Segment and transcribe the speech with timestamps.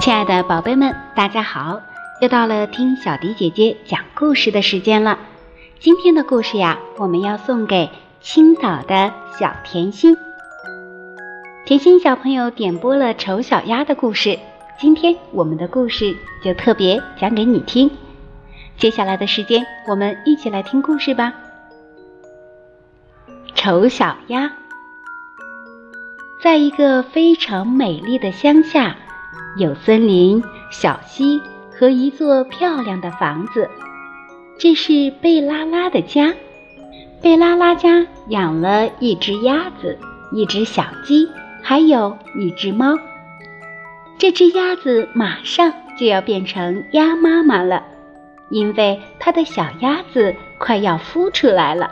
[0.00, 1.80] 亲爱的宝贝们，大家好！
[2.20, 5.18] 又到了听小迪姐姐讲故事的时间了。
[5.78, 7.88] 今天的故事呀，我们要送给
[8.20, 10.16] 青岛的小甜心。
[11.64, 14.38] 甜心小朋友点播了丑小鸭的故事，
[14.78, 17.90] 今天我们的故事就特别讲给你听。
[18.76, 21.32] 接下来的时间，我们一起来听故事吧。
[23.54, 24.52] 丑小鸭，
[26.42, 28.96] 在一个非常美丽的乡下。
[29.56, 30.42] 有森林、
[30.72, 33.70] 小溪和一座漂亮的房子，
[34.58, 36.34] 这是贝拉拉的家。
[37.22, 39.96] 贝拉拉家养了一只鸭子、
[40.32, 41.28] 一只小鸡，
[41.62, 42.98] 还有一只猫。
[44.18, 47.84] 这只鸭子马上就要变成鸭妈妈了，
[48.50, 51.90] 因为它的小鸭子快要孵出来了。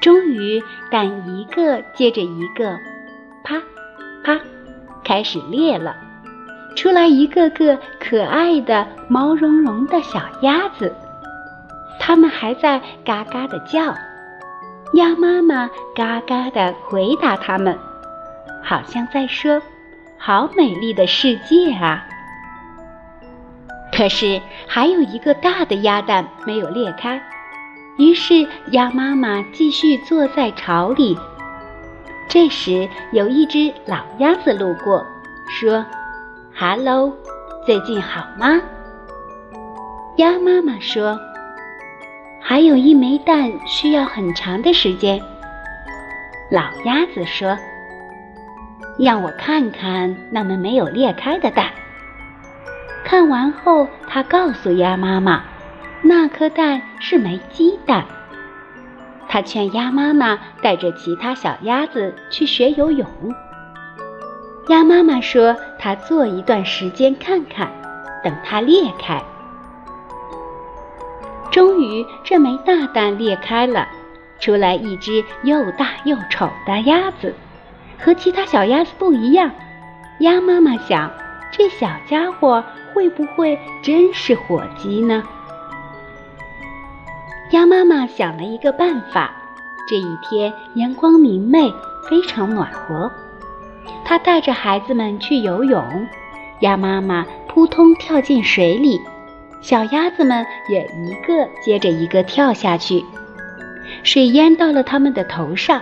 [0.00, 2.78] 终于，蛋一个接着一个，
[3.44, 3.60] 啪，
[4.24, 4.40] 啪。
[5.02, 5.96] 开始裂了，
[6.76, 10.94] 出来一个个可爱的毛茸茸的小鸭子，
[11.98, 13.94] 它们还在嘎嘎的叫，
[14.92, 17.76] 鸭妈妈嘎嘎的回答它们，
[18.62, 19.60] 好像在说
[20.16, 22.06] ：“好美丽的世界啊！”
[24.00, 27.20] 可是还有一个大的鸭蛋没有裂开，
[27.98, 31.18] 于是鸭妈妈继续坐在巢里。
[32.26, 35.04] 这时，有一只老鸭子路过，
[35.50, 35.84] 说
[36.50, 37.12] 哈喽，
[37.66, 38.62] 最近好吗？”
[40.16, 41.20] 鸭妈妈说
[42.40, 45.20] ：“还有一枚蛋需要很长的时间。”
[46.50, 47.58] 老鸭子说
[48.98, 51.70] ：“让我看看那枚没有裂开的蛋。”
[53.10, 55.42] 看完后，他告诉鸭妈妈
[56.00, 58.04] ：“那颗蛋是枚鸡蛋。”
[59.26, 63.04] 他劝鸭妈妈带着其他小鸭子去学游泳。
[64.68, 67.68] 鸭妈妈说：“她坐一段时间看看，
[68.22, 69.20] 等它裂开。”
[71.50, 73.88] 终于，这枚大蛋裂开了，
[74.38, 77.34] 出来一只又大又丑的鸭子，
[77.98, 79.50] 和其他小鸭子不一样。
[80.20, 81.10] 鸭妈妈想：
[81.50, 82.62] 这小家伙
[83.00, 85.24] 会不会真是火鸡呢？
[87.50, 89.34] 鸭妈妈想了一个办法。
[89.88, 91.72] 这一天阳光明媚，
[92.10, 93.10] 非常暖和。
[94.04, 96.06] 她带着孩子们去游泳，
[96.60, 99.00] 鸭妈妈扑通跳进水里，
[99.62, 103.02] 小鸭子们也一个接着一个跳下去。
[104.02, 105.80] 水淹到了它们的头上，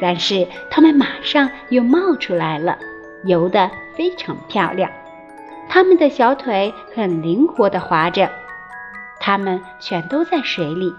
[0.00, 2.78] 但是它们马上又冒出来了，
[3.24, 4.90] 游得非常漂亮。
[5.68, 8.30] 它们的小腿很灵活地划着，
[9.20, 10.94] 它们全都在水里。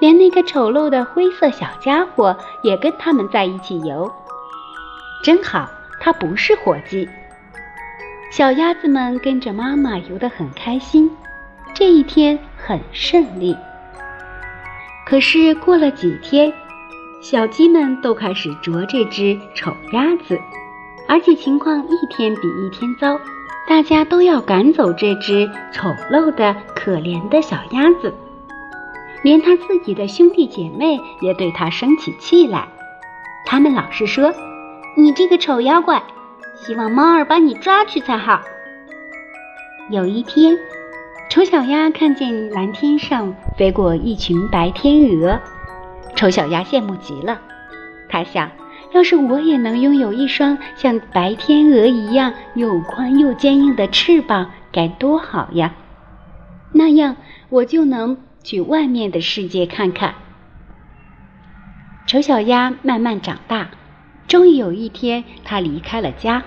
[0.00, 4.12] 连那个丑陋的灰色小家伙也跟他们在一起游，
[5.22, 5.68] 真好，
[6.00, 7.08] 它不是火鸡。
[8.32, 11.08] 小鸭子们跟着妈妈游得很开心，
[11.72, 13.56] 这一天很顺利。
[15.06, 16.52] 可是过了几天，
[17.22, 20.36] 小鸡们都开始啄这只丑鸭子，
[21.06, 23.20] 而且情况一天比一天糟，
[23.68, 28.12] 大家都要赶走这只丑陋的、可怜的小鸭子。
[29.22, 32.66] 连他自己的兄弟姐妹也对他生起气来，
[33.46, 34.34] 他们老是说
[34.98, 36.02] ：“你这个丑妖怪，
[36.56, 38.40] 希望猫儿把你抓去才好。”
[39.90, 40.58] 有一天，
[41.30, 45.38] 丑小鸭看见蓝天上飞过一群白天鹅，
[46.16, 47.40] 丑小鸭羡慕极了。
[48.08, 48.50] 他想，
[48.92, 55.74] 要是我也能拥有一双像白天鹅一样又宽又坚硬的翅膀，该多好呀！
[56.72, 57.16] 那样
[57.48, 58.18] 我就能。
[58.44, 60.14] 去外面的世界看看。
[62.08, 63.68] 丑小鸭慢慢长大，
[64.26, 66.42] 终于有一天，它离开了家。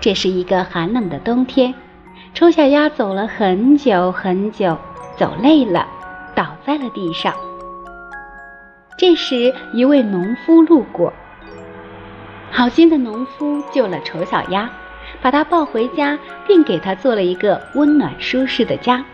[0.00, 1.74] 这是一个寒冷的冬天，
[2.34, 4.76] 丑小鸭走了很久很久，
[5.16, 5.86] 走累了，
[6.34, 7.32] 倒在了地上。
[8.98, 11.12] 这时，一位农夫路过，
[12.50, 14.68] 好心的农夫救了丑小鸭，
[15.22, 19.04] 把它抱回家，并给它做了一个温暖舒适的家。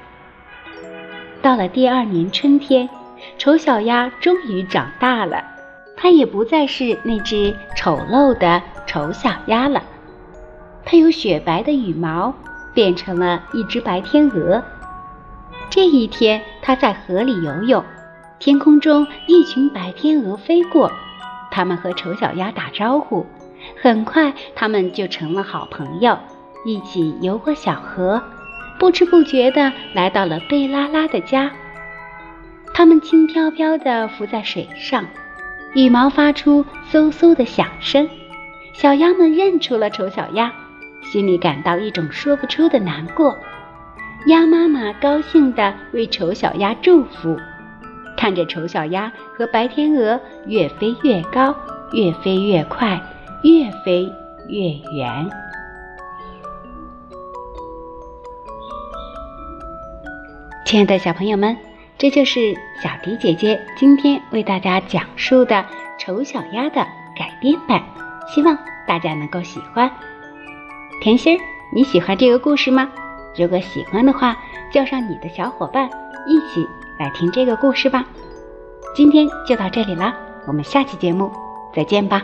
[1.43, 2.89] 到了第二年春天，
[3.39, 5.45] 丑小鸭终于长大了，
[5.97, 9.83] 它也不再是那只丑陋的丑小鸭了。
[10.85, 12.35] 它有雪白的羽毛，
[12.73, 14.63] 变成了一只白天鹅。
[15.69, 17.85] 这一天，它在河里游泳，
[18.39, 20.91] 天空中一群白天鹅飞过，
[21.57, 23.25] 它们和丑小鸭打招呼。
[23.81, 26.19] 很快，它们就成了好朋友，
[26.67, 28.23] 一起游过小河。
[28.79, 31.51] 不知不觉地来到了贝拉拉的家。
[32.75, 35.07] 它们轻飘飘地浮在水上，
[35.75, 36.63] 羽毛发出
[36.93, 38.07] 嗖嗖的响声。
[38.75, 40.53] 小鸭们认出了丑小鸭，
[41.01, 43.35] 心里感到一种说不出的难过。
[44.27, 47.41] 鸭妈妈高兴地为丑小鸭祝福，
[48.17, 51.55] 看着丑小鸭和白天鹅越飞越高，
[51.93, 53.01] 越飞越快，
[53.43, 54.11] 越飞
[54.49, 55.31] 越远。
[60.65, 61.57] 亲爱的小朋友们，
[61.97, 65.55] 这就是小迪姐姐今天为大家讲述的
[65.99, 66.85] 《丑小鸭》的
[67.17, 67.81] 改编版，
[68.27, 69.89] 希望大家能够喜欢。
[71.03, 71.41] 甜心儿，
[71.73, 72.91] 你喜欢这个故事吗？
[73.37, 74.37] 如果喜欢的话，
[74.73, 75.89] 叫上你的小伙伴
[76.27, 76.67] 一起
[76.99, 78.05] 来听这个故事吧。
[78.95, 80.15] 今天就到这里了，
[80.47, 81.31] 我们下期节目
[81.75, 82.23] 再见吧。